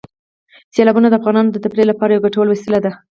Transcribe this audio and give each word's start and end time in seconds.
سیلابونه 0.73 1.07
د 1.09 1.15
افغانانو 1.19 1.49
د 1.53 1.57
تفریح 1.65 1.85
لپاره 1.89 2.11
یوه 2.11 2.23
ګټوره 2.25 2.49
وسیله 2.51 2.79
ده. 2.85 2.91